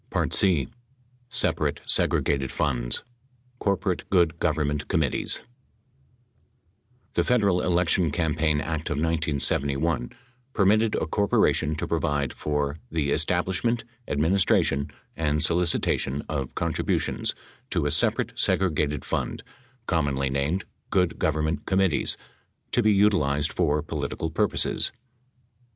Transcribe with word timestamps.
C. 0.31 0.67
Separate 1.29 1.79
Segregated 1.85 2.51
Funds: 2.51 3.03
Corporate 3.59 4.09
Good 4.09 4.39
Government 4.39 4.87
Committees 4.87 5.43
The 7.13 7.23
Federal 7.23 7.61
Election 7.61 8.09
Campaign 8.09 8.61
Act 8.61 8.89
of 8.89 8.93
1971 8.97 10.09
permitted 10.53 10.95
a 10.95 11.05
corporation 11.05 11.75
to 11.75 11.87
provide 11.87 12.33
for 12.33 12.79
"the 12.89 13.11
establishment, 13.11 13.83
administration, 14.07 14.89
and 15.15 15.43
solicitation 15.43 16.23
of 16.27 16.55
contributions 16.55 17.35
to 17.69 17.85
a 17.85 17.91
separate 17.91 18.31
segregated 18.35 19.05
fund— 19.05 19.43
commonly 19.85 20.31
named 20.31 20.65
'good 20.89 21.19
government 21.19 21.67
committees'— 21.67 22.17
to 22.71 22.81
be 22.81 22.91
utilized 22.91 23.53
for 23.53 23.83
political 23.83 24.31
purposes." 24.31 24.91